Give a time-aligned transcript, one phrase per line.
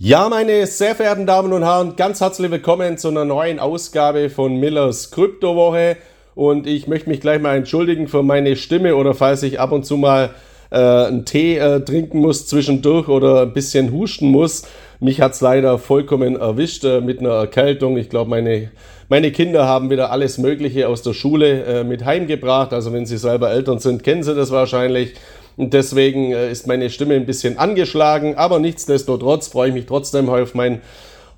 [0.00, 4.54] Ja, meine sehr verehrten Damen und Herren, ganz herzlich willkommen zu einer neuen Ausgabe von
[4.54, 5.96] Millers Kryptowoche.
[6.36, 9.84] Und ich möchte mich gleich mal entschuldigen für meine Stimme oder falls ich ab und
[9.84, 10.30] zu mal
[10.70, 14.62] äh, einen Tee äh, trinken muss zwischendurch oder ein bisschen husten muss.
[15.00, 17.96] Mich hat's leider vollkommen erwischt äh, mit einer Erkältung.
[17.96, 18.70] Ich glaube, meine,
[19.08, 22.72] meine Kinder haben wieder alles Mögliche aus der Schule äh, mit heimgebracht.
[22.72, 25.14] Also wenn sie selber Eltern sind, kennen sie das wahrscheinlich.
[25.58, 30.28] Und deswegen äh, ist meine Stimme ein bisschen angeschlagen, aber nichtsdestotrotz freue ich mich trotzdem
[30.28, 30.82] auf meinen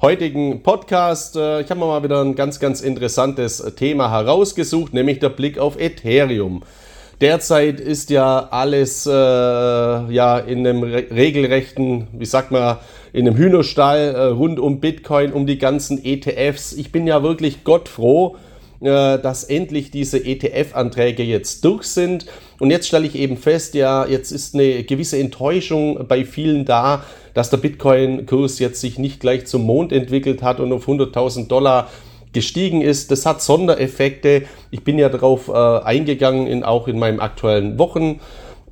[0.03, 1.37] heutigen Podcast.
[1.37, 5.59] Äh, ich habe mir mal wieder ein ganz, ganz interessantes Thema herausgesucht, nämlich der Blick
[5.59, 6.63] auf Ethereum.
[7.23, 12.77] Derzeit ist ja alles äh, ja in einem regelrechten, wie sagt man,
[13.15, 16.75] in einem Hühnerstall äh, rund um Bitcoin, um die ganzen ETFs.
[16.75, 18.37] Ich bin ja wirklich gottfroh,
[18.81, 22.27] dass endlich diese ETF-Anträge jetzt durch sind.
[22.59, 27.05] Und jetzt stelle ich eben fest, ja, jetzt ist eine gewisse Enttäuschung bei vielen da,
[27.35, 31.89] dass der Bitcoin-Kurs jetzt sich nicht gleich zum Mond entwickelt hat und auf 100.000 Dollar
[32.33, 33.11] gestiegen ist.
[33.11, 34.43] Das hat Sondereffekte.
[34.71, 38.21] Ich bin ja darauf äh, eingegangen, in, auch in meinem aktuellen Wochen.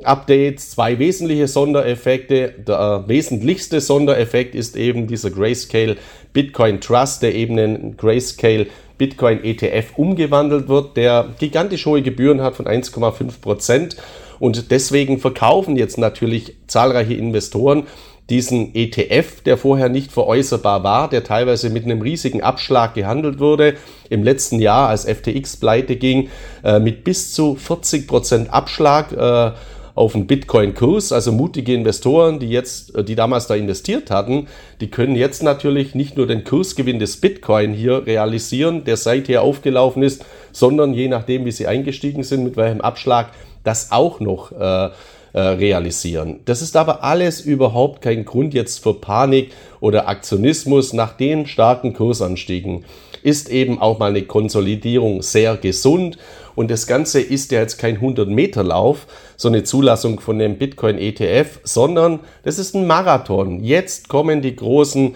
[0.04, 2.54] Updates, zwei wesentliche Sondereffekte.
[2.66, 5.96] Der äh, wesentlichste Sondereffekt ist eben dieser Grayscale
[6.32, 12.56] Bitcoin Trust, der eben einen Grayscale Bitcoin ETF umgewandelt wird, der gigantisch hohe Gebühren hat
[12.56, 13.96] von 1,5 Prozent.
[14.38, 17.86] Und deswegen verkaufen jetzt natürlich zahlreiche Investoren
[18.30, 23.74] diesen ETF, der vorher nicht veräußerbar war, der teilweise mit einem riesigen Abschlag gehandelt wurde.
[24.10, 26.28] Im letzten Jahr, als FTX pleite ging,
[26.62, 29.12] äh, mit bis zu 40 Prozent Abschlag.
[29.12, 29.52] Äh,
[29.98, 31.12] auf den Bitcoin-Kurs.
[31.12, 34.46] Also mutige Investoren, die jetzt, äh, die damals da investiert hatten,
[34.80, 40.02] die können jetzt natürlich nicht nur den Kursgewinn des Bitcoin hier realisieren, der seither aufgelaufen
[40.02, 43.30] ist, sondern je nachdem, wie sie eingestiegen sind, mit welchem Abschlag,
[43.64, 44.90] das auch noch äh,
[45.34, 46.40] äh, realisieren.
[46.46, 51.92] Das ist aber alles überhaupt kein Grund jetzt für Panik oder Aktionismus nach den starken
[51.92, 52.84] Kursanstiegen.
[53.22, 56.18] Ist eben auch mal eine Konsolidierung sehr gesund
[56.58, 62.18] und das Ganze ist ja jetzt kein 100-Meter-Lauf, so eine Zulassung von dem Bitcoin-ETF, sondern
[62.42, 63.62] das ist ein Marathon.
[63.62, 65.14] Jetzt kommen die großen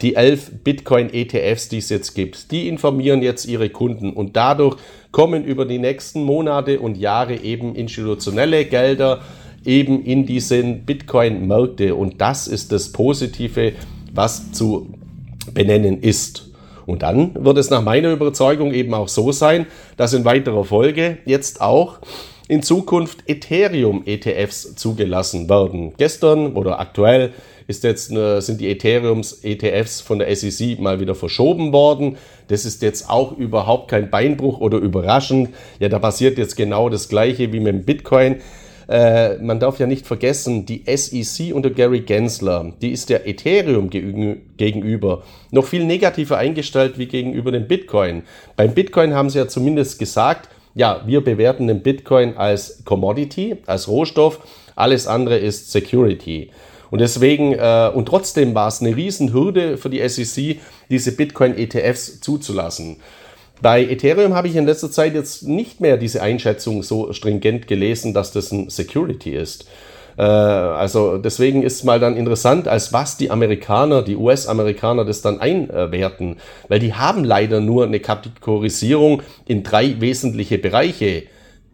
[0.00, 4.76] die elf Bitcoin-ETFs, die es jetzt gibt, die informieren jetzt ihre Kunden und dadurch
[5.10, 9.22] kommen über die nächsten Monate und Jahre eben institutionelle Gelder
[9.64, 13.72] eben in diesen Bitcoin-Märkte und das ist das Positive,
[14.12, 14.94] was zu
[15.52, 16.53] benennen ist.
[16.86, 21.18] Und dann wird es nach meiner Überzeugung eben auch so sein, dass in weiterer Folge
[21.24, 21.98] jetzt auch
[22.46, 25.94] in Zukunft Ethereum-ETFs zugelassen werden.
[25.96, 27.32] Gestern oder aktuell
[27.66, 32.18] ist jetzt, äh, sind die Ethereums-ETFs von der SEC mal wieder verschoben worden.
[32.48, 35.50] Das ist jetzt auch überhaupt kein Beinbruch oder überraschend.
[35.78, 38.36] Ja, da passiert jetzt genau das Gleiche wie mit dem Bitcoin.
[38.88, 43.90] Äh, man darf ja nicht vergessen, die SEC unter Gary Gensler, die ist der Ethereum
[43.90, 48.22] gegenüber noch viel negativer eingestellt wie gegenüber dem Bitcoin.
[48.56, 53.88] Beim Bitcoin haben sie ja zumindest gesagt, ja, wir bewerten den Bitcoin als Commodity, als
[53.88, 54.40] Rohstoff,
[54.76, 56.50] alles andere ist Security.
[56.90, 62.98] Und deswegen, äh, und trotzdem war es eine Riesenhürde für die SEC, diese Bitcoin-ETFs zuzulassen.
[63.62, 68.12] Bei Ethereum habe ich in letzter Zeit jetzt nicht mehr diese Einschätzung so stringent gelesen,
[68.12, 69.66] dass das ein Security ist.
[70.16, 75.40] Äh, also deswegen ist mal dann interessant, als was die Amerikaner, die US-Amerikaner das dann
[75.40, 76.36] einwerten,
[76.68, 81.24] weil die haben leider nur eine Kategorisierung in drei wesentliche Bereiche.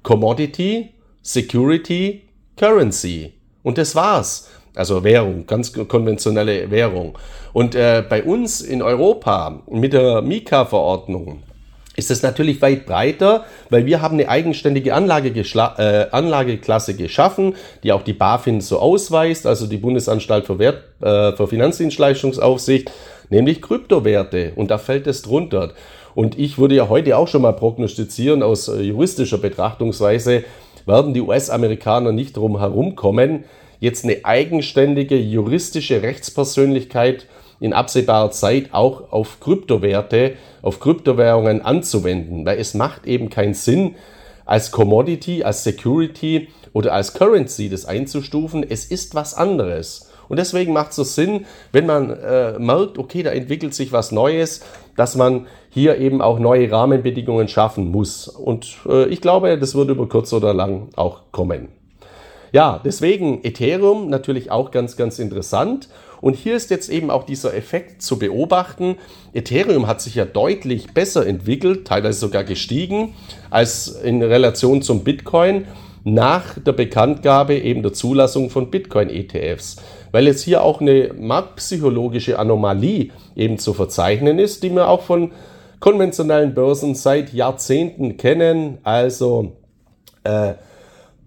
[0.03, 0.91] Commodity,
[1.23, 2.23] Security,
[2.57, 3.35] Currency.
[3.62, 4.51] Und das war's.
[4.75, 7.19] Also Währung, ganz konventionelle Währung.
[7.53, 11.43] Und äh, bei uns in Europa mit der Mika-Verordnung
[11.97, 17.93] ist es natürlich weit breiter, weil wir haben eine eigenständige Anlage äh, Anlageklasse geschaffen, die
[17.93, 22.91] auch die BaFin so ausweist, also die Bundesanstalt für, Wert äh, für Finanzdienstleistungsaufsicht,
[23.29, 24.53] nämlich Kryptowerte.
[24.55, 25.73] Und da fällt es drunter.
[26.15, 30.45] Und ich würde ja heute auch schon mal prognostizieren, aus äh, juristischer Betrachtungsweise
[30.87, 33.45] werden die US-Amerikaner nicht drum herumkommen,
[33.81, 37.26] jetzt eine eigenständige juristische Rechtspersönlichkeit
[37.61, 43.95] in absehbarer Zeit auch auf Kryptowerte, auf Kryptowährungen anzuwenden, weil es macht eben keinen Sinn,
[44.47, 48.69] als Commodity, als Security oder als Currency das einzustufen.
[48.69, 50.11] Es ist was anderes.
[50.29, 54.12] Und deswegen macht es so Sinn, wenn man äh, merkt, okay, da entwickelt sich was
[54.12, 54.62] Neues,
[54.97, 58.29] dass man hier eben auch neue Rahmenbedingungen schaffen muss.
[58.29, 61.80] Und äh, ich glaube, das wird über kurz oder lang auch kommen.
[62.52, 65.88] Ja, deswegen Ethereum natürlich auch ganz, ganz interessant.
[66.20, 68.97] Und hier ist jetzt eben auch dieser Effekt zu beobachten.
[69.32, 73.14] Ethereum hat sich ja deutlich besser entwickelt, teilweise sogar gestiegen,
[73.49, 75.67] als in Relation zum Bitcoin
[76.05, 79.76] nach der Bekanntgabe eben der Zulassung von Bitcoin-ETFs.
[80.12, 85.31] weil jetzt hier auch eine marktpsychologische Anomalie eben zu verzeichnen ist, die wir auch von
[85.79, 88.79] konventionellen Börsen seit Jahrzehnten kennen.
[88.82, 89.52] Also
[90.25, 90.55] äh,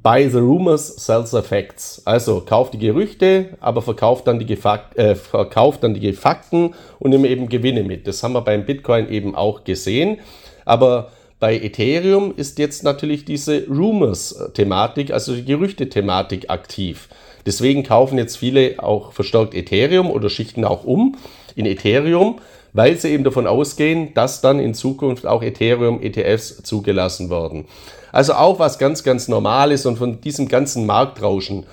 [0.03, 2.01] Buy the rumors, sell the facts.
[2.03, 7.25] Also kauft die Gerüchte, aber verkauft dann die, äh, verkauft dann die Fakten und nimmt
[7.25, 8.05] eben Gewinne mit.
[8.05, 10.19] Das haben wir beim Bitcoin eben auch gesehen.
[10.65, 17.07] Aber bei Ethereum ist jetzt natürlich diese Rumors-Thematik, also die Gerüchte-Thematik aktiv.
[17.45, 21.15] Deswegen kaufen jetzt viele auch verstärkt Ethereum oder schichten auch um
[21.55, 22.39] in Ethereum,
[22.73, 27.65] weil sie eben davon ausgehen, dass dann in Zukunft auch Ethereum-ETFs zugelassen werden.
[28.11, 31.65] Also auch was ganz, ganz Normales und von diesem ganzen Marktrauschen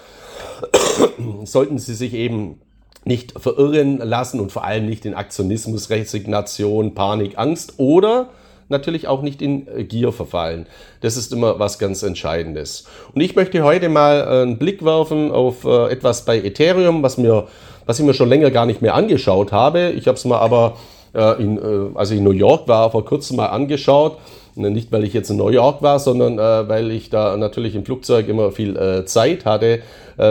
[1.44, 2.60] sollten Sie sich eben
[3.04, 8.28] nicht verirren lassen und vor allem nicht in Aktionismus, Resignation, Panik, Angst oder
[8.70, 10.66] natürlich auch nicht in äh, Gier verfallen.
[11.00, 12.84] Das ist immer was ganz Entscheidendes.
[13.14, 17.18] Und ich möchte heute mal äh, einen Blick werfen auf äh, etwas bei Ethereum, was,
[17.18, 17.48] mir,
[17.86, 19.90] was ich mir schon länger gar nicht mehr angeschaut habe.
[19.90, 20.76] Ich habe es mal aber,
[21.12, 21.58] in,
[21.96, 24.18] als ich in New York war, vor kurzem mal angeschaut.
[24.54, 26.38] Nicht, weil ich jetzt in New York war, sondern
[26.68, 29.80] weil ich da natürlich im Flugzeug immer viel Zeit hatte,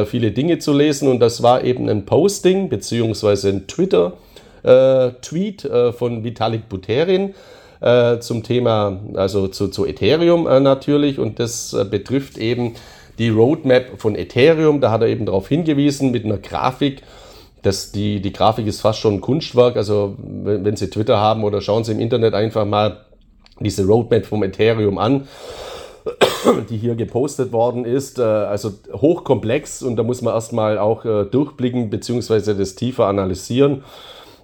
[0.05, 1.09] viele Dinge zu lesen.
[1.09, 7.33] Und das war eben ein Posting beziehungsweise ein Twitter-Tweet von Vitalik Buterin
[7.81, 11.19] äh, zum Thema, also zu, zu Ethereum äh, natürlich.
[11.19, 12.75] Und das äh, betrifft eben
[13.17, 14.81] die Roadmap von Ethereum.
[14.81, 17.03] Da hat er eben darauf hingewiesen mit einer Grafik.
[17.61, 19.75] Das, die, die Grafik ist fast schon ein Kunstwerk.
[19.75, 23.05] Also wenn, wenn Sie Twitter haben oder schauen Sie im Internet einfach mal
[23.59, 25.27] diese Roadmap vom Ethereum an
[26.69, 28.19] die hier gepostet worden ist.
[28.19, 32.53] Äh, also hochkomplex und da muss man erstmal auch äh, durchblicken bzw.
[32.53, 33.83] das tiefer analysieren.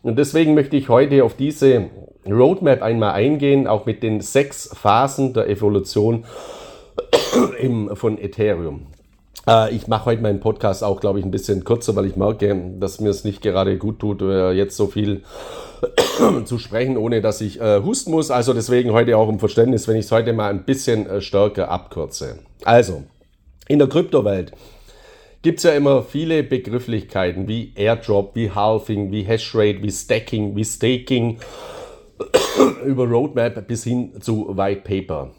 [0.02, 1.90] Und deswegen möchte ich heute auf diese
[2.27, 6.25] Roadmap einmal eingehen, auch mit den sechs Phasen der Evolution
[7.94, 8.88] von Ethereum.
[9.48, 12.56] Äh, ich mache heute meinen Podcast auch, glaube ich, ein bisschen kürzer, weil ich merke,
[12.80, 15.24] dass mir es nicht gerade gut tut, äh, jetzt so viel
[16.45, 18.31] zu sprechen, ohne dass ich äh, husten muss.
[18.31, 22.39] Also deswegen heute auch im Verständnis, wenn ich es heute mal ein bisschen stärker abkürze.
[22.63, 23.04] Also,
[23.68, 24.51] in der Kryptowelt
[25.42, 30.66] gibt es ja immer viele Begrifflichkeiten wie Airdrop, wie Halving, wie Hashrate, wie Stacking, wie
[30.66, 31.38] Staking
[32.85, 35.31] über Roadmap bis hin zu White Paper.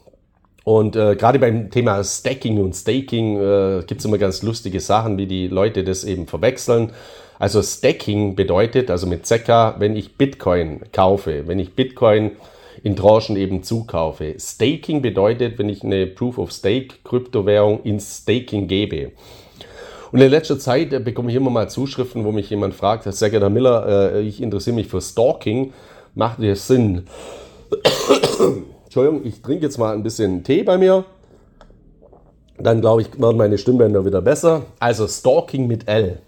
[0.64, 5.16] Und äh, gerade beim Thema Stacking und Staking äh, gibt es immer ganz lustige Sachen,
[5.16, 6.90] wie die Leute das eben verwechseln.
[7.38, 12.32] Also Stacking bedeutet, also mit Zeka, wenn ich Bitcoin kaufe, wenn ich Bitcoin
[12.82, 14.34] in Tranchen eben zukaufe.
[14.38, 19.12] Staking bedeutet, wenn ich eine Proof of Stake Kryptowährung ins Staking gebe.
[20.12, 23.30] Und in letzter Zeit äh, bekomme ich immer mal Zuschriften, wo mich jemand fragt, sehr
[23.30, 25.72] geehrter Miller, äh, ich interessiere mich für Stalking
[26.16, 27.06] macht es Sinn.
[28.84, 31.04] Entschuldigung, ich trinke jetzt mal ein bisschen Tee bei mir.
[32.58, 34.62] Dann glaube ich, werden meine Stimmbänder wieder besser.
[34.80, 36.18] Also Stalking mit L.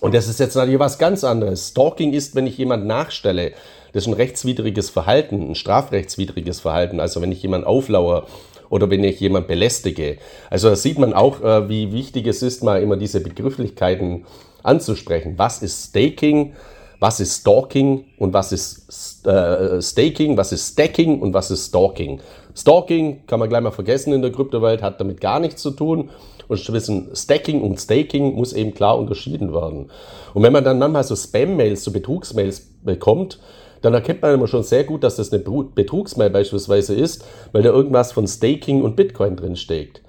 [0.00, 1.68] Und das ist jetzt natürlich was ganz anderes.
[1.68, 3.52] Stalking ist, wenn ich jemand nachstelle.
[3.92, 6.98] Das ist ein rechtswidriges Verhalten, ein strafrechtswidriges Verhalten.
[6.98, 8.26] Also wenn ich jemand auflauere
[8.70, 10.16] oder wenn ich jemand belästige.
[10.48, 14.24] Also da sieht man auch, äh, wie wichtig es ist, mal immer diese Begrifflichkeiten
[14.62, 15.34] anzusprechen.
[15.36, 16.54] Was ist Staking?
[16.98, 22.20] Was ist Stalking und was ist äh, Staking, was ist Stacking und was ist Stalking.
[22.54, 26.10] Stalking kann man gleich mal vergessen in der Kryptowelt, hat damit gar nichts zu tun.
[26.48, 29.90] Und zwischen Stacking und Staking muss eben klar unterschieden werden.
[30.32, 33.40] Und wenn man dann manchmal so Spam-Mails, so Betrugsmails bekommt,
[33.82, 37.70] dann erkennt man immer schon sehr gut, dass das eine Betrugsmail beispielsweise ist, weil da
[37.70, 40.02] irgendwas von Staking und Bitcoin drin steckt.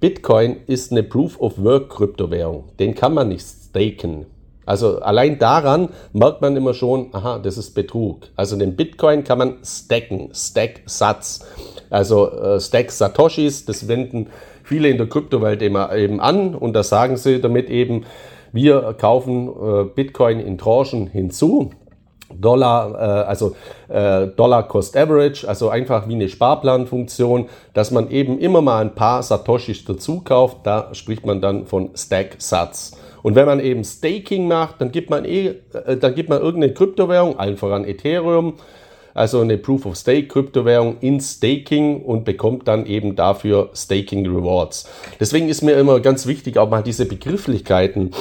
[0.00, 2.64] Bitcoin ist eine Proof of Work Kryptowährung.
[2.78, 4.26] Den kann man nicht staken.
[4.66, 8.26] Also allein daran merkt man immer schon, aha, das ist Betrug.
[8.34, 11.46] Also den Bitcoin kann man stacken, Stack-Satz.
[11.88, 14.26] Also äh, Stack Satoshis, das wenden
[14.64, 18.04] viele in der Kryptowelt immer eben an und da sagen sie damit eben,
[18.52, 21.70] wir kaufen äh, Bitcoin in Tranchen hinzu.
[22.34, 23.54] Dollar, äh, also
[23.88, 28.94] äh, Dollar Cost Average, also einfach wie eine Sparplanfunktion, dass man eben immer mal ein
[28.94, 32.96] paar Satoshis dazu kauft, da spricht man dann von Stack-Satz.
[33.26, 36.72] Und wenn man eben Staking macht, dann gibt man eh, äh, dann gibt man irgendeine
[36.74, 38.54] Kryptowährung, allen voran Ethereum,
[39.14, 44.88] also eine Proof of Stake Kryptowährung in Staking und bekommt dann eben dafür Staking Rewards.
[45.18, 48.12] Deswegen ist mir immer ganz wichtig, auch mal diese Begrifflichkeiten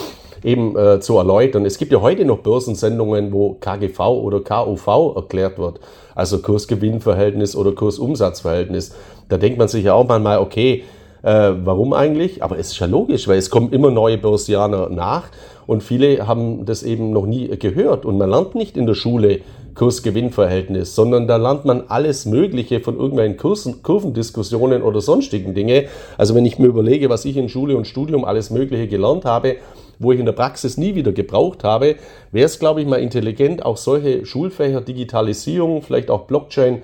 [0.44, 1.68] eben äh, zu erläutern.
[1.68, 5.82] Es gibt ja heute noch Börsensendungen, wo KGV oder KUV erklärt wird,
[6.16, 8.96] also Kursgewinnverhältnis oder Kursumsatzverhältnis.
[9.30, 10.84] Da denkt man sich ja auch mal, okay,
[11.26, 12.44] äh, warum eigentlich?
[12.44, 15.24] Aber es ist ja logisch, weil es kommen immer neue Börsianer nach
[15.66, 18.06] und viele haben das eben noch nie gehört.
[18.06, 19.40] Und man lernt nicht in der Schule
[19.74, 25.86] Kurs-Gewinn-Verhältnis, sondern da lernt man alles Mögliche von irgendwelchen Kursen, Kurvendiskussionen oder sonstigen Dinge.
[26.18, 29.58] Also wenn ich mir überlege, was ich in Schule und Studium alles Mögliche gelernt habe,
[29.98, 31.96] wo ich in der Praxis nie wieder gebraucht habe,
[32.32, 36.84] wäre es, glaube ich, mal intelligent, auch solche Schulfächer, Digitalisierung, vielleicht auch Blockchain,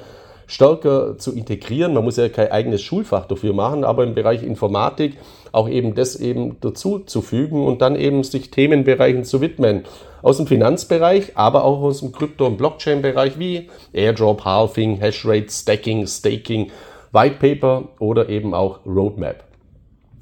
[0.51, 1.93] stärker zu integrieren.
[1.93, 5.17] Man muss ja kein eigenes Schulfach dafür machen, aber im Bereich Informatik
[5.53, 9.83] auch eben das eben dazu zu fügen und dann eben sich Themenbereichen zu widmen.
[10.21, 16.05] Aus dem Finanzbereich, aber auch aus dem Krypto- und Blockchain-Bereich wie Airdrop, Halving, Hashrate, Stacking,
[16.05, 16.69] Staking,
[17.13, 19.43] White Paper oder eben auch Roadmap.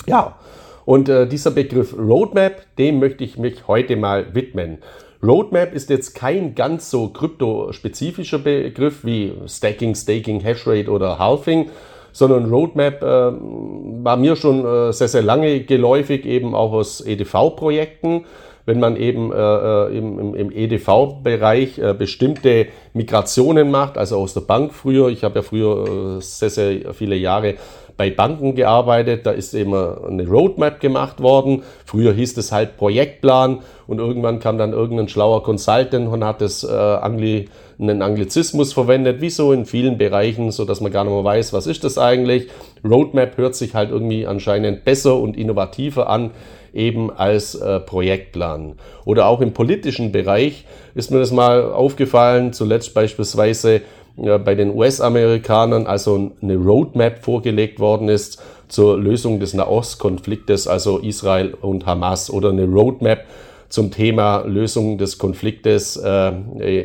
[0.06, 0.38] Ja,
[0.86, 4.78] und äh, dieser Begriff Roadmap, dem möchte ich mich heute mal widmen.
[5.22, 11.70] Roadmap ist jetzt kein ganz so kryptospezifischer Begriff wie Stacking, Staking, Hashrate oder Halving,
[12.14, 18.26] sondern Roadmap äh, war mir schon äh, sehr, sehr lange geläufig, eben auch aus EDV-Projekten.
[18.66, 24.42] Wenn man eben äh, äh im, im EDV-Bereich äh, bestimmte Migrationen macht, also aus der
[24.42, 27.56] Bank früher, ich habe ja früher äh, sehr, sehr viele Jahre
[28.00, 31.64] bei Banken gearbeitet, da ist immer eine Roadmap gemacht worden.
[31.84, 36.64] Früher hieß es halt Projektplan und irgendwann kam dann irgendein schlauer Consultant und hat das
[36.64, 41.12] äh, Angli einen Anglizismus verwendet, wie so in vielen Bereichen, so dass man gar nicht
[41.12, 42.48] mehr weiß, was ist das eigentlich.
[42.86, 46.32] Roadmap hört sich halt irgendwie anscheinend besser und innovativer an,
[46.74, 48.76] eben als äh, Projektplan.
[49.04, 50.66] Oder auch im politischen Bereich
[50.96, 53.82] ist mir das mal aufgefallen, zuletzt beispielsweise
[54.16, 61.56] bei den US-Amerikanern also eine Roadmap vorgelegt worden ist zur Lösung des Nahostkonfliktes, also Israel
[61.62, 63.26] und Hamas, oder eine Roadmap
[63.70, 66.32] zum Thema Lösung des Konfliktes äh,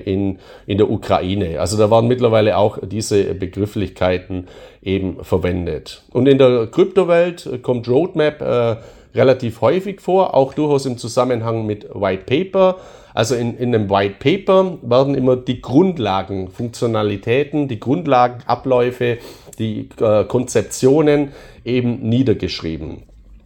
[0.04, 1.59] in, in der Ukraine.
[1.59, 4.49] Also da waren mittlerweile auch diese Begrifflichkeiten
[4.83, 6.02] eben verwendet.
[6.12, 8.76] Und in der Kryptowelt kommt Roadmap äh,
[9.14, 12.76] relativ häufig vor, auch durchaus im Zusammenhang mit White Paper.
[13.14, 19.18] Also in, in einem White Paper werden immer die Grundlagen, Funktionalitäten, die Grundlagenabläufe,
[19.59, 21.33] die äh, Konzeptionen
[21.64, 23.04] eben niedergeschrieben.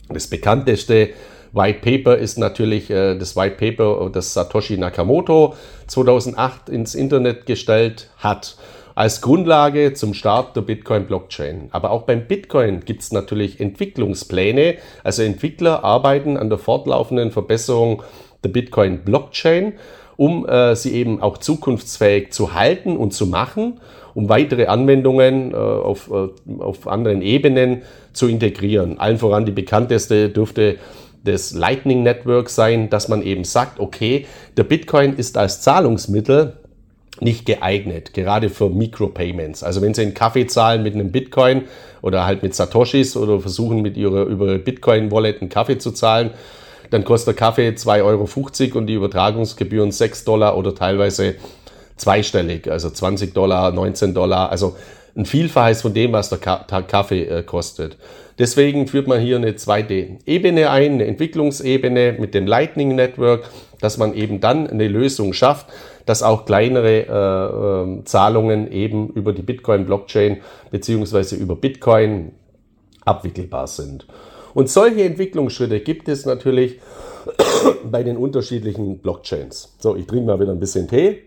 [0.08, 1.10] Das bekannteste
[1.52, 5.54] White Paper ist natürlich äh, das White Paper, das Satoshi Nakamoto
[5.87, 8.56] 2008 ins Internet gestellt hat
[8.98, 11.68] als Grundlage zum Start der Bitcoin-Blockchain.
[11.70, 14.75] Aber auch beim Bitcoin gibt es natürlich Entwicklungspläne.
[15.04, 18.02] Also Entwickler arbeiten an der fortlaufenden Verbesserung
[18.45, 19.75] der Bitcoin-Blockchain,
[20.16, 23.80] um äh, sie eben auch zukunftsfähig zu halten und zu machen,
[24.14, 28.99] um weitere Anwendungen äh, auf, äh, auf anderen Ebenen zu integrieren.
[28.99, 30.76] Allen voran die bekannteste dürfte
[31.25, 34.26] das Lightning Network sein, dass man eben sagt, okay,
[34.57, 36.54] der Bitcoin ist als Zahlungsmittel
[37.21, 39.62] nicht geeignet, gerade für Micropayments.
[39.62, 41.62] Also wenn Sie einen Kaffee zahlen mit einem Bitcoin
[42.02, 46.30] oder halt mit Satoshis oder versuchen mit Ihrer über Bitcoin-Wallet einen Kaffee zu zahlen,
[46.90, 51.37] dann kostet der Kaffee 2,50 Euro und die Übertragungsgebühren 6 Dollar oder teilweise
[51.97, 54.76] zweistellig, also 20 Dollar, 19 Dollar, also
[55.16, 57.97] ein Vielfaches von dem, was der Kaffee äh, kostet.
[58.38, 63.99] Deswegen führt man hier eine zweite Ebene ein, eine Entwicklungsebene mit dem Lightning Network, dass
[63.99, 65.66] man eben dann eine Lösung schafft,
[66.07, 70.38] dass auch kleinere äh, äh, Zahlungen eben über die Bitcoin-Blockchain
[70.71, 72.33] beziehungsweise über Bitcoin
[73.04, 74.07] abwickelbar sind.
[74.59, 76.81] Und solche Entwicklungsschritte gibt es natürlich
[77.93, 79.77] bei den unterschiedlichen Blockchains.
[79.79, 81.23] So, ich trinke mal wieder ein bisschen Tee,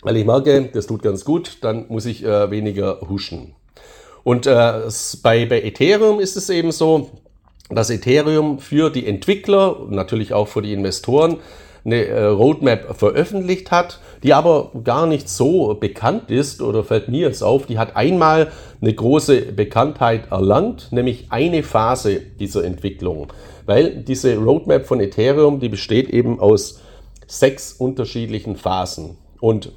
[0.00, 3.56] weil ich merke, das tut ganz gut, dann muss ich äh, weniger huschen.
[4.24, 4.88] Und äh,
[5.22, 7.10] bei, bei Ethereum ist es eben so,
[7.68, 11.40] dass Ethereum für die Entwickler natürlich auch für die Investoren
[11.86, 17.28] eine äh, Roadmap veröffentlicht hat, die aber gar nicht so bekannt ist oder fällt mir
[17.28, 17.66] jetzt auf.
[17.66, 18.50] Die hat einmal
[18.82, 23.28] eine große Bekanntheit erlangt, nämlich eine Phase dieser Entwicklung.
[23.64, 26.80] Weil diese Roadmap von Ethereum, die besteht eben aus
[27.26, 29.16] sechs unterschiedlichen Phasen.
[29.40, 29.72] Und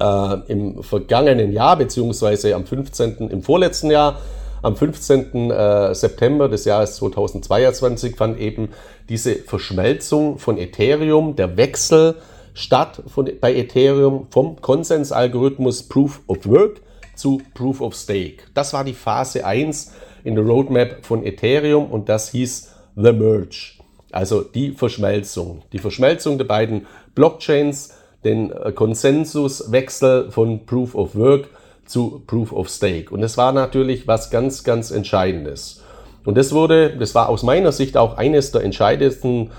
[0.00, 3.28] äh, im vergangenen Jahr, beziehungsweise am 15.
[3.30, 4.18] im vorletzten Jahr,
[4.66, 5.50] am 15.
[5.50, 8.70] Äh, September des Jahres 2022 fand eben
[9.08, 12.16] diese Verschmelzung von Ethereum, der Wechsel
[12.52, 16.80] statt von, bei Ethereum vom Konsensalgorithmus Proof of Work
[17.14, 18.38] zu Proof of Stake.
[18.54, 19.92] Das war die Phase 1
[20.24, 23.74] in der Roadmap von Ethereum und das hieß The Merge.
[24.10, 25.62] Also die Verschmelzung.
[25.72, 27.94] Die Verschmelzung der beiden Blockchains,
[28.24, 31.50] den äh, Konsensuswechsel von Proof of Work
[31.86, 33.12] zu Proof of Stake.
[33.12, 35.82] Und es war natürlich was ganz, ganz Entscheidendes.
[36.24, 39.50] Und das wurde, das war aus meiner Sicht auch eines der entscheidendsten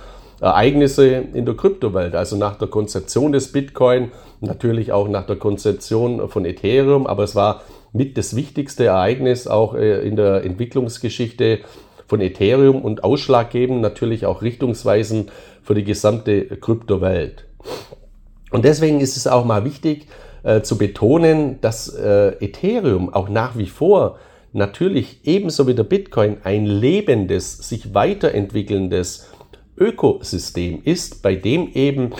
[0.42, 6.30] Ereignisse in der Kryptowelt, also nach der Konzeption des Bitcoin, natürlich auch nach der Konzeption
[6.30, 7.62] von Ethereum, aber es war
[7.94, 11.60] mit das wichtigste Ereignis auch äh, in der Entwicklungsgeschichte
[12.06, 15.32] von Ethereum und ausschlaggebend natürlich auch richtungsweisend
[15.64, 17.46] für die gesamte Kryptowelt.
[18.52, 20.08] Und deswegen ist es auch mal wichtig,
[20.48, 24.18] äh, zu betonen, dass äh, Ethereum auch nach wie vor
[24.54, 29.28] natürlich ebenso wie der Bitcoin ein lebendes, sich weiterentwickelndes
[29.78, 32.14] Ökosystem ist, bei dem eben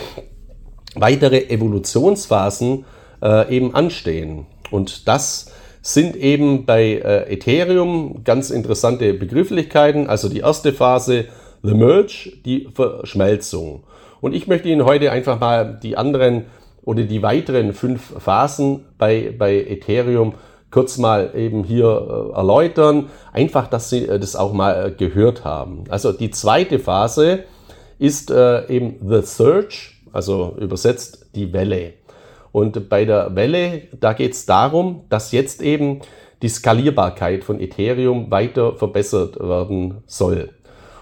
[0.94, 2.84] weitere Evolutionsphasen
[3.22, 4.44] äh, eben anstehen.
[4.70, 10.06] Und das sind eben bei äh, Ethereum ganz interessante Begrifflichkeiten.
[10.06, 11.24] Also die erste Phase,
[11.62, 13.84] The Merge, die Verschmelzung.
[14.20, 16.44] Und ich möchte Ihnen heute einfach mal die anderen
[16.88, 20.32] oder die weiteren fünf Phasen bei, bei Ethereum
[20.70, 23.10] kurz mal eben hier äh, erläutern.
[23.30, 25.84] Einfach, dass Sie äh, das auch mal äh, gehört haben.
[25.90, 27.44] Also die zweite Phase
[27.98, 31.94] ist eben The Surge, also übersetzt die Welle.
[32.52, 36.00] Und bei der Welle, da geht es darum, dass jetzt eben
[36.40, 40.50] die Skalierbarkeit von Ethereum weiter verbessert werden soll.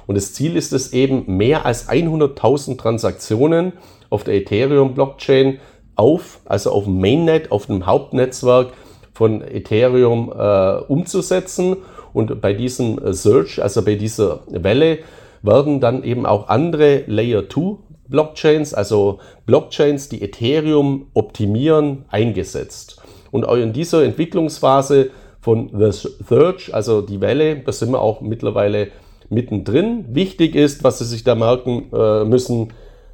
[0.06, 3.74] Und das Ziel ist es eben, mehr als 100.000 Transaktionen
[4.10, 5.58] auf der Ethereum-Blockchain
[5.96, 8.68] auf, also auf dem Mainnet, auf dem Hauptnetzwerk
[9.12, 11.78] von Ethereum äh, umzusetzen.
[12.12, 14.98] Und bei diesem äh, Search, also bei dieser Welle,
[15.42, 23.00] werden dann eben auch andere Layer 2 Blockchains, also Blockchains, die Ethereum optimieren, eingesetzt.
[23.32, 25.10] Und auch in dieser Entwicklungsphase
[25.40, 28.88] von The Search, also die Welle, da sind wir auch mittlerweile
[29.28, 30.04] mittendrin.
[30.10, 32.72] Wichtig ist, was Sie sich da merken äh, müssen,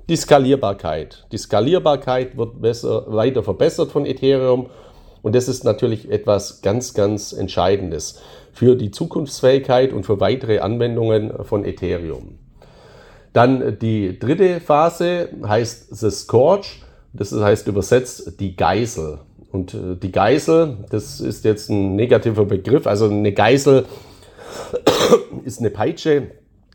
[0.09, 1.27] die Skalierbarkeit.
[1.33, 4.71] Die Skalierbarkeit wird besser, weiter verbessert von Ethereum
[5.23, 8.21] und das ist natürlich etwas ganz, ganz Entscheidendes
[8.53, 12.39] für die Zukunftsfähigkeit und für weitere Anwendungen von Ethereum.
[13.33, 16.69] Dann die dritte Phase heißt The Scourge.
[17.15, 19.19] Das heißt übersetzt die Geisel.
[19.51, 22.87] Und äh, die Geisel, das ist jetzt ein negativer Begriff.
[22.87, 23.87] Also eine Geisel
[25.45, 26.31] ist eine Peitsche,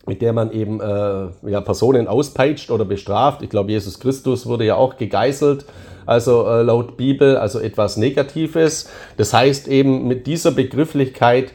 [0.07, 3.41] mit der man eben äh, ja, Personen auspeitscht oder bestraft.
[3.41, 5.65] Ich glaube, Jesus Christus wurde ja auch gegeißelt,
[6.05, 8.89] also äh, laut Bibel, also etwas Negatives.
[9.17, 11.51] Das heißt eben mit dieser Begrifflichkeit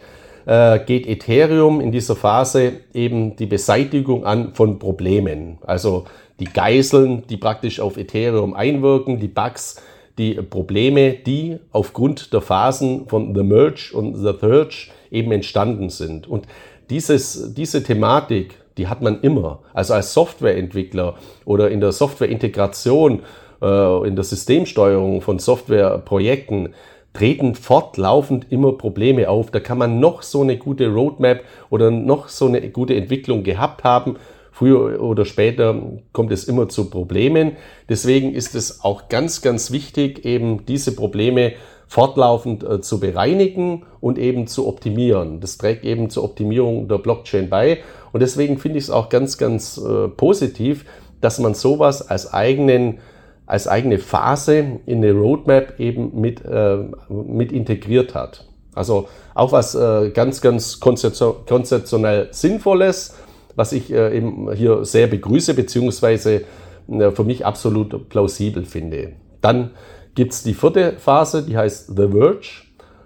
[0.47, 5.59] äh, geht Ethereum in dieser Phase eben die Beseitigung an von Problemen.
[5.63, 6.05] Also
[6.41, 9.81] die Geiseln, die praktisch auf Ethereum einwirken, die Bugs,
[10.19, 16.27] die Probleme, die aufgrund der Phasen von The Merge und The Purge eben entstanden sind.
[16.27, 16.47] Und
[16.91, 19.61] dieses, diese Thematik, die hat man immer.
[19.75, 23.23] Also als Softwareentwickler oder in der Softwareintegration,
[23.61, 26.75] äh, in der Systemsteuerung von Softwareprojekten,
[27.13, 29.51] treten fortlaufend immer Probleme auf.
[29.51, 33.85] Da kann man noch so eine gute Roadmap oder noch so eine gute Entwicklung gehabt
[33.85, 34.17] haben.
[34.51, 35.81] Früher oder später
[36.13, 37.57] kommt es immer zu Problemen.
[37.89, 41.53] Deswegen ist es auch ganz, ganz wichtig, eben diese Probleme
[41.93, 45.41] fortlaufend äh, zu bereinigen und eben zu optimieren.
[45.41, 47.81] Das trägt eben zur Optimierung der Blockchain bei.
[48.13, 50.87] Und deswegen finde ich es auch ganz, ganz äh, positiv,
[51.21, 53.01] dass man sowas als eigenen
[53.45, 56.79] als eigene Phase in eine Roadmap eben mit, äh,
[57.11, 58.47] mit integriert hat.
[58.75, 63.17] Also auch was äh, ganz, ganz konzeptionell Sinnvolles,
[63.55, 66.45] was ich äh, eben hier sehr begrüße, beziehungsweise
[66.89, 69.13] äh, für mich absolut plausibel finde.
[69.43, 69.73] Dann
[70.15, 72.49] gibt es die vierte Phase, die heißt The Verge.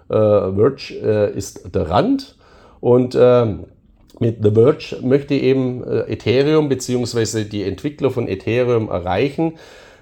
[0.09, 2.37] Äh, Verge äh, ist der Rand
[2.79, 3.65] und ähm,
[4.19, 9.53] mit The Verge möchte eben Ethereum beziehungsweise die Entwickler von Ethereum erreichen,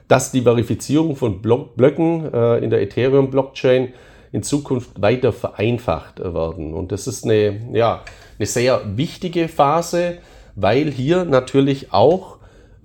[0.08, 3.94] dass die Verifizierung von Blöcken äh, in der Ethereum-Blockchain
[4.32, 6.74] in Zukunft weiter vereinfacht werden.
[6.74, 8.02] Und das ist eine, ja,
[8.38, 10.18] eine sehr wichtige Phase,
[10.56, 12.35] weil hier natürlich auch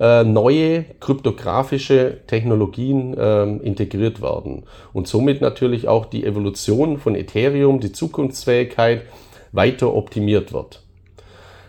[0.01, 7.81] äh, neue kryptografische Technologien äh, integriert werden und somit natürlich auch die Evolution von Ethereum,
[7.81, 9.03] die Zukunftsfähigkeit
[9.53, 10.83] weiter optimiert wird.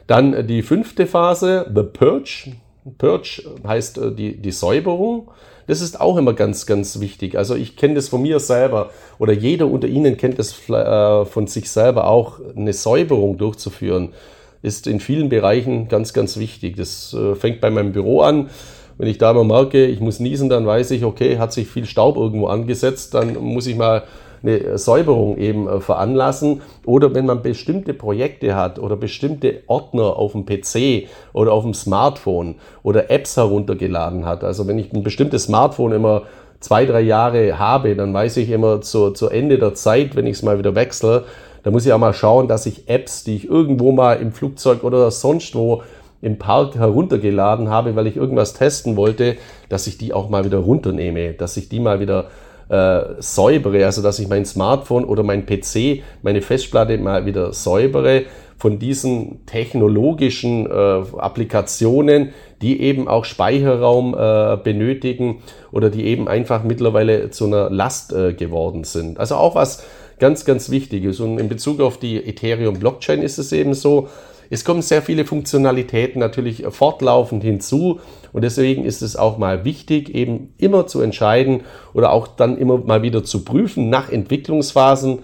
[0.08, 2.54] Dann die fünfte Phase, The Purge.
[2.98, 5.30] Purge heißt äh, die, die Säuberung.
[5.67, 7.38] Das ist auch immer ganz, ganz wichtig.
[7.38, 11.48] Also ich kenne das von mir selber oder jeder unter Ihnen kennt das äh, von
[11.48, 14.13] sich selber auch, eine Säuberung durchzuführen.
[14.62, 16.78] Ist in vielen Bereichen ganz, ganz wichtig.
[16.78, 18.50] Das äh, fängt bei meinem Büro an.
[18.97, 21.86] Wenn ich da mal merke, ich muss niesen, dann weiß ich, okay, hat sich viel
[21.86, 24.04] Staub irgendwo angesetzt, dann muss ich mal
[24.43, 26.62] eine Säuberung eben äh, veranlassen.
[26.86, 31.74] Oder wenn man bestimmte Projekte hat oder bestimmte Ordner auf dem PC oder auf dem
[31.74, 34.43] Smartphone oder Apps heruntergeladen hat.
[34.43, 36.24] Also wenn ich ein bestimmtes Smartphone immer
[36.60, 40.38] zwei, drei Jahre habe, dann weiß ich immer zu, zu Ende der Zeit, wenn ich
[40.38, 41.26] es mal wieder wechsle,
[41.63, 44.84] da muss ich auch mal schauen, dass ich Apps, die ich irgendwo mal im Flugzeug
[44.84, 45.84] oder sonst wo
[46.21, 49.38] im Park heruntergeladen habe, weil ich irgendwas testen wollte,
[49.69, 52.28] dass ich die auch mal wieder runternehme, dass ich die mal wieder
[52.69, 58.24] äh, säubere, also dass ich mein Smartphone oder mein PC, meine Festplatte mal wieder säubere
[58.58, 62.30] von diesen technologischen äh, Applikationen,
[62.62, 68.34] die eben auch Speicherraum äh, benötigen oder die eben einfach mittlerweile zu einer Last äh,
[68.34, 69.19] geworden sind.
[69.19, 69.84] Also auch was
[70.22, 71.20] ganz, ganz Wichtiges.
[71.20, 74.08] Und in Bezug auf die Ethereum Blockchain ist es eben so,
[74.54, 78.02] Es kommen sehr viele Funktionalitäten natürlich fortlaufend hinzu
[78.34, 81.62] und deswegen ist es auch mal wichtig, eben immer zu entscheiden
[81.94, 85.20] oder auch dann immer mal wieder zu prüfen nach Entwicklungsphasen,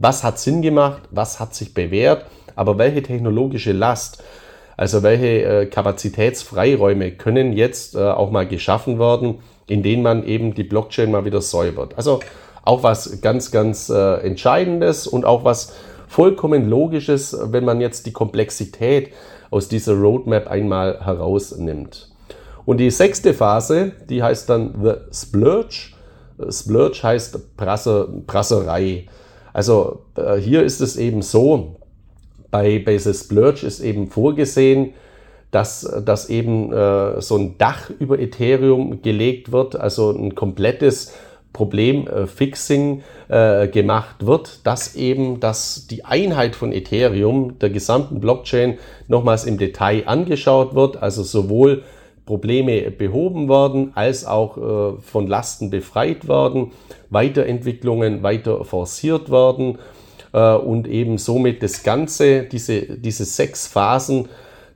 [0.00, 4.24] was hat Sinn gemacht, was hat sich bewährt, aber welche technologische Last,
[4.76, 9.38] also welche äh, Kapazitätsfreiräume können jetzt äh, auch mal geschaffen werden,
[9.68, 11.96] in denen man eben die Blockchain mal wieder säubert.
[11.96, 12.18] Also
[12.64, 15.74] auch was ganz, ganz äh, Entscheidendes und auch was
[16.06, 19.12] vollkommen Logisches, wenn man jetzt die Komplexität
[19.50, 22.10] aus dieser Roadmap einmal herausnimmt.
[22.64, 25.92] Und die sechste Phase, die heißt dann The Splurge.
[26.48, 29.06] Splurge heißt Prasser, Prasserei.
[29.52, 31.76] Also äh, hier ist es eben so,
[32.50, 34.94] bei, The Splurge ist eben vorgesehen,
[35.50, 41.12] dass, dass eben äh, so ein Dach über Ethereum gelegt wird, also ein komplettes
[41.52, 49.44] Problemfixing äh, gemacht wird, dass eben dass die Einheit von Ethereum, der gesamten Blockchain, nochmals
[49.44, 51.82] im Detail angeschaut wird, also sowohl
[52.24, 56.72] Probleme behoben werden, als auch äh, von Lasten befreit werden,
[57.10, 59.78] Weiterentwicklungen weiter forciert werden
[60.32, 64.28] äh, und eben somit das Ganze, diese, diese sechs Phasen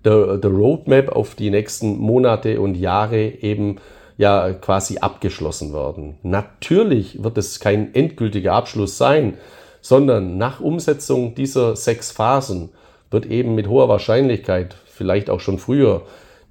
[0.04, 3.76] der, der Roadmap auf die nächsten Monate und Jahre eben
[4.16, 6.16] ja quasi abgeschlossen werden.
[6.22, 9.34] Natürlich wird es kein endgültiger Abschluss sein,
[9.80, 12.70] sondern nach Umsetzung dieser sechs Phasen
[13.10, 16.02] wird eben mit hoher Wahrscheinlichkeit, vielleicht auch schon früher,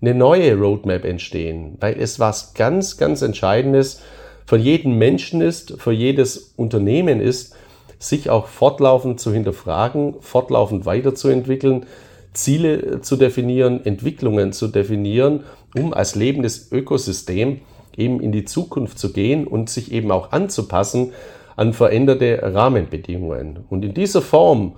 [0.02, 4.02] eine neue Roadmap entstehen, weil es was ganz, ganz Entscheidendes
[4.46, 7.56] für jeden Menschen ist, für jedes Unternehmen ist,
[7.98, 11.86] sich auch fortlaufend zu hinterfragen, fortlaufend weiterzuentwickeln,
[12.34, 15.44] Ziele zu definieren, Entwicklungen zu definieren,
[15.76, 17.62] um als lebendes Ökosystem
[17.98, 21.14] eben in die Zukunft zu gehen und sich eben auch anzupassen
[21.56, 23.60] an veränderte Rahmenbedingungen.
[23.70, 24.76] Und in dieser Form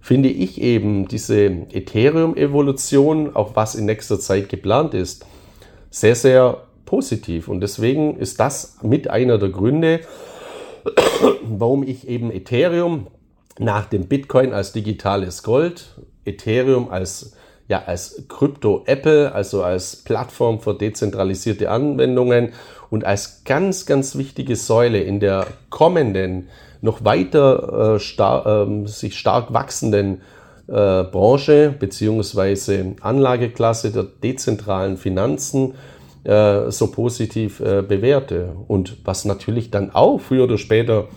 [0.00, 5.26] finde ich eben diese Ethereum-Evolution, auch was in nächster Zeit geplant ist,
[5.90, 7.48] sehr, sehr positiv.
[7.48, 10.00] Und deswegen ist das mit einer der Gründe,
[11.42, 13.08] warum ich eben Ethereum
[13.58, 17.32] nach dem Bitcoin als digitales Gold, Ethereum als
[17.68, 22.52] ja, als Krypto-Apple, also als Plattform für dezentralisierte Anwendungen
[22.90, 26.48] und als ganz, ganz wichtige Säule in der kommenden,
[26.80, 30.22] noch weiter äh, star äh, sich stark wachsenden
[30.68, 35.74] äh, Branche beziehungsweise Anlageklasse der dezentralen Finanzen
[36.24, 38.56] äh, so positiv äh, bewerte.
[38.68, 41.08] Und was natürlich dann auch früher oder später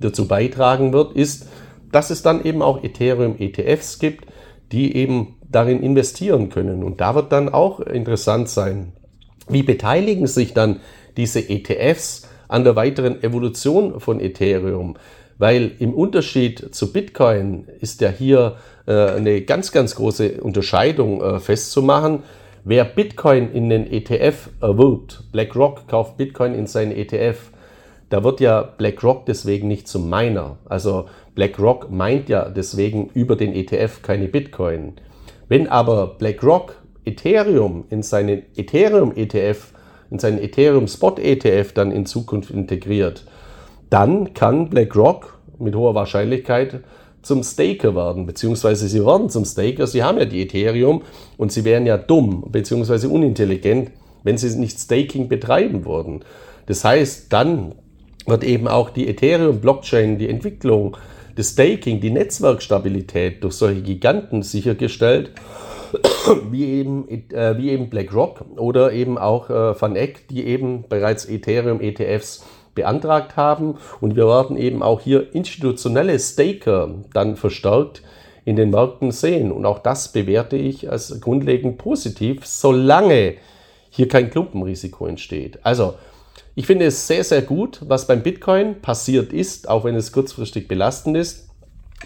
[0.00, 1.48] dazu beitragen wird, ist,
[1.92, 4.26] dass es dann eben auch Ethereum-ETFs gibt,
[4.72, 6.82] die eben darin investieren können.
[6.82, 8.92] Und da wird dann auch interessant sein,
[9.48, 10.80] wie beteiligen sich dann
[11.16, 14.96] diese ETFs an der weiteren Evolution von Ethereum?
[15.38, 21.40] Weil im Unterschied zu Bitcoin ist ja hier äh, eine ganz, ganz große Unterscheidung äh,
[21.40, 22.22] festzumachen.
[22.64, 27.50] Wer Bitcoin in den ETF erwirbt, BlackRock kauft Bitcoin in seinen ETF,
[28.10, 30.56] da wird ja BlackRock deswegen nicht zum Miner.
[30.66, 34.94] Also BlackRock meint ja deswegen über den ETF keine Bitcoin.
[35.48, 39.72] Wenn aber BlackRock Ethereum in seinen Ethereum ETF,
[40.10, 43.24] in seinen Ethereum Spot ETF dann in Zukunft integriert,
[43.90, 46.80] dann kann BlackRock mit hoher Wahrscheinlichkeit
[47.22, 51.02] zum Staker werden, beziehungsweise sie werden zum Staker, sie haben ja die Ethereum
[51.36, 53.90] und sie wären ja dumm, beziehungsweise unintelligent,
[54.22, 56.20] wenn sie nicht Staking betreiben würden.
[56.66, 57.74] Das heißt, dann
[58.26, 60.96] wird eben auch die Ethereum-Blockchain, die Entwicklung,
[61.34, 65.32] das Staking, die Netzwerkstabilität durch solche Giganten sichergestellt,
[66.50, 71.24] wie eben, äh, wie eben BlackRock oder eben auch äh, Van Eck, die eben bereits
[71.26, 72.44] Ethereum-ETFs
[72.74, 73.76] beantragt haben.
[74.00, 78.02] Und wir werden eben auch hier institutionelle Staker dann verstärkt
[78.44, 79.52] in den Märkten sehen.
[79.52, 83.34] Und auch das bewerte ich als grundlegend positiv, solange
[83.90, 85.60] hier kein Klumpenrisiko entsteht.
[85.62, 85.94] Also
[86.54, 90.68] ich finde es sehr, sehr gut, was beim Bitcoin passiert ist, auch wenn es kurzfristig
[90.68, 91.48] belastend ist.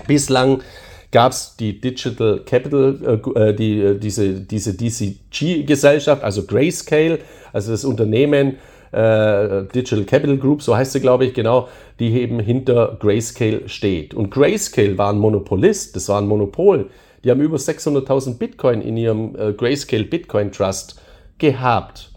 [0.06, 0.62] Bislang
[1.10, 7.18] gab es die Digital Capital, äh, äh die, äh, diese, diese DCG-Gesellschaft, also Grayscale,
[7.52, 8.56] also das Unternehmen
[8.92, 14.14] äh, Digital Capital Group, so heißt sie, glaube ich, genau, die eben hinter Grayscale steht.
[14.14, 16.88] Und Grayscale war ein Monopolist, das war ein Monopol.
[17.24, 21.00] Die haben über 600.000 Bitcoin in ihrem äh, Grayscale Bitcoin Trust
[21.38, 22.12] gehabt.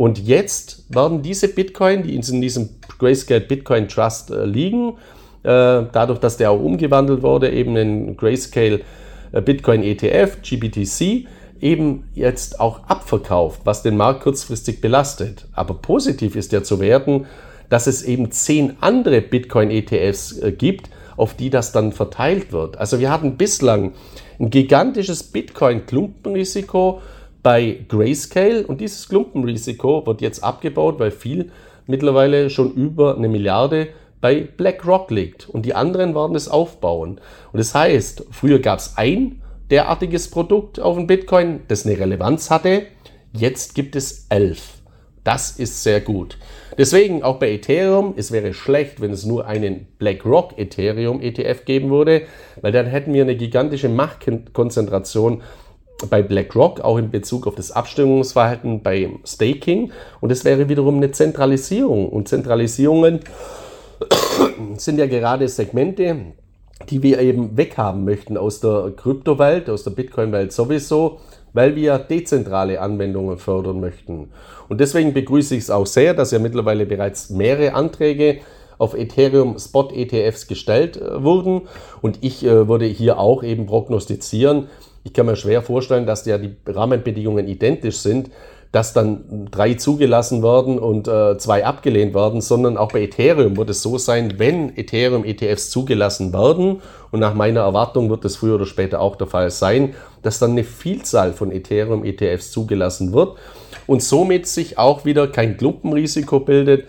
[0.00, 4.94] Und jetzt werden diese Bitcoin, die in diesem Grayscale Bitcoin Trust äh, liegen,
[5.42, 8.80] äh, dadurch, dass der auch umgewandelt wurde, eben in Grayscale
[9.32, 11.26] äh, Bitcoin ETF, GBTC,
[11.60, 15.46] eben jetzt auch abverkauft, was den Markt kurzfristig belastet.
[15.52, 17.26] Aber positiv ist ja zu werten,
[17.68, 22.78] dass es eben zehn andere Bitcoin-ETFs gibt, auf die das dann verteilt wird.
[22.78, 23.92] Also wir hatten bislang
[24.38, 27.02] ein gigantisches Bitcoin-Klumpenrisiko
[27.42, 31.50] bei Grayscale und dieses Klumpenrisiko wird jetzt abgebaut, weil viel
[31.86, 33.88] mittlerweile schon über eine Milliarde
[34.20, 37.20] bei BlackRock liegt und die anderen werden es aufbauen.
[37.52, 42.50] Und das heißt, früher gab es ein derartiges Produkt auf dem Bitcoin, das eine Relevanz
[42.50, 42.82] hatte.
[43.32, 44.80] Jetzt gibt es elf.
[45.24, 46.38] Das ist sehr gut.
[46.78, 51.90] Deswegen auch bei Ethereum, es wäre schlecht, wenn es nur einen BlackRock Ethereum ETF geben
[51.90, 52.22] würde,
[52.60, 55.42] weil dann hätten wir eine gigantische Machtkonzentration
[56.08, 59.92] bei BlackRock, auch in Bezug auf das Abstimmungsverhalten beim Staking.
[60.20, 62.08] Und es wäre wiederum eine Zentralisierung.
[62.08, 63.20] Und Zentralisierungen
[64.76, 66.32] sind ja gerade Segmente,
[66.88, 71.20] die wir eben weghaben möchten aus der Kryptowelt, aus der Bitcoin-Welt sowieso,
[71.52, 74.30] weil wir dezentrale Anwendungen fördern möchten.
[74.68, 78.38] Und deswegen begrüße ich es auch sehr, dass ja mittlerweile bereits mehrere Anträge
[78.78, 81.62] auf Ethereum Spot ETFs gestellt äh, wurden.
[82.00, 84.68] Und ich äh, würde hier auch eben prognostizieren,
[85.04, 88.30] ich kann mir schwer vorstellen, dass ja die Rahmenbedingungen identisch sind,
[88.72, 93.70] dass dann drei zugelassen werden und äh, zwei abgelehnt werden, sondern auch bei Ethereum wird
[93.70, 98.66] es so sein, wenn Ethereum-ETFs zugelassen werden, und nach meiner Erwartung wird es früher oder
[98.66, 103.36] später auch der Fall sein, dass dann eine Vielzahl von Ethereum-ETFs zugelassen wird
[103.86, 106.86] und somit sich auch wieder kein Klumpenrisiko bildet,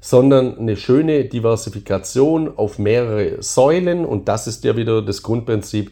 [0.00, 4.04] sondern eine schöne Diversifikation auf mehrere Säulen.
[4.04, 5.90] Und das ist ja wieder das Grundprinzip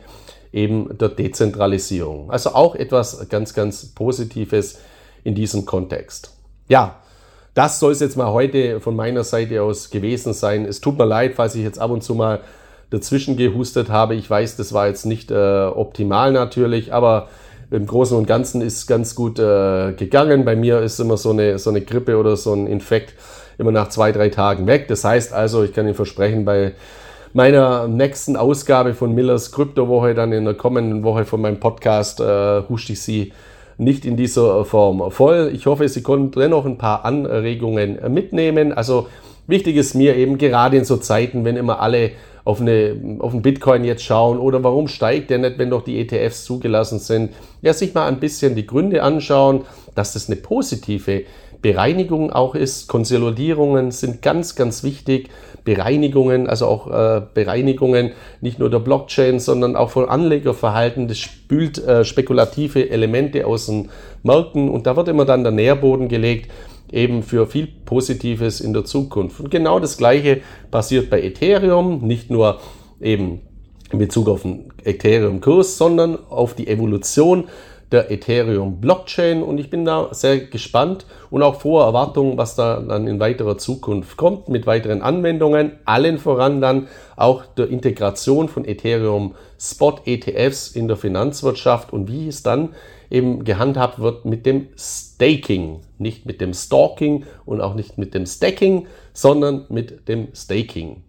[0.53, 2.31] eben der Dezentralisierung.
[2.31, 4.79] Also auch etwas ganz, ganz Positives
[5.25, 6.35] in diesem Kontext.
[6.69, 6.97] Ja,
[7.55, 10.65] das soll es jetzt mal heute von meiner Seite aus gewesen sein.
[10.65, 12.41] Es tut mir leid, falls ich jetzt ab und zu mal
[12.91, 14.15] dazwischen gehustet habe.
[14.15, 17.29] Ich weiß, das war jetzt nicht äh, optimal natürlich, aber
[17.71, 20.45] im Großen und Ganzen ist es ganz gut äh, gegangen.
[20.45, 23.15] Bei mir ist immer so eine, so eine Grippe oder so ein Infekt
[23.59, 24.89] immer nach zwei, drei Tagen weg.
[24.89, 26.73] Das heißt also, ich kann Ihnen versprechen, bei
[27.33, 32.63] meiner nächsten Ausgabe von Millers Kryptowoche, dann in der kommenden Woche von meinem Podcast, äh,
[32.69, 33.33] huscht ich Sie
[33.79, 35.51] nicht in dieser Form voll.
[35.55, 38.73] Ich hoffe, Sie konnten dennoch ein paar Anregungen mitnehmen.
[38.73, 39.09] Also
[39.47, 42.13] wichtig ist mir eben gerade in so Zeiten, wenn immer alle
[42.45, 46.01] auf, eine, auf einen Bitcoin jetzt schauen oder warum steigt der nicht, wenn doch die
[46.01, 49.63] ETFs zugelassen sind, ja, sich mal ein bisschen die Gründe anschauen,
[49.95, 51.23] dass das eine positive
[51.63, 52.89] Bereinigung auch ist.
[52.89, 55.31] Konsolidierungen sind ganz, ganz wichtig.
[55.65, 61.07] Bereinigungen, also auch äh, Bereinigungen nicht nur der Blockchain, sondern auch von Anlegerverhalten.
[61.07, 63.91] Das spült äh, spekulative Elemente aus den
[64.25, 66.51] Märkten und da wird immer dann der Nährboden gelegt,
[66.91, 69.39] eben für viel Positives in der Zukunft.
[69.41, 70.41] Und genau das Gleiche
[70.73, 72.59] passiert bei Ethereum, nicht nur
[73.01, 73.41] eben
[73.93, 77.45] in Bezug auf den Ethereum-Kurs, sondern auf die Evolution
[77.93, 82.81] der Ethereum Blockchain und ich bin da sehr gespannt und auch vor Erwartungen, was da
[82.81, 88.65] dann in weiterer Zukunft kommt mit weiteren Anwendungen, allen voran dann auch der Integration von
[88.65, 92.71] Ethereum Spot ETFs in der Finanzwirtschaft und wie es dann
[93.11, 98.25] eben gehandhabt wird mit dem Staking, nicht mit dem Stalking und auch nicht mit dem
[98.25, 101.03] Stacking, sondern mit dem Staking.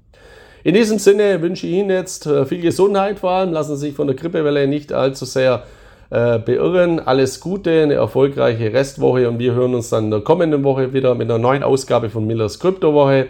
[0.66, 3.96] In diesem Sinne wünsche ich Ihnen jetzt äh, viel Gesundheit vor allem, lassen Sie sich
[3.96, 5.64] von der Grippewelle nicht allzu sehr
[6.14, 7.00] äh, beirren.
[7.00, 11.16] Alles Gute, eine erfolgreiche Restwoche und wir hören uns dann in der kommenden Woche wieder
[11.16, 13.28] mit einer neuen Ausgabe von Millers Kryptowoche.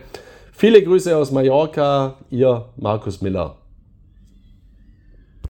[0.52, 3.56] Viele Grüße aus Mallorca, Ihr Markus Miller.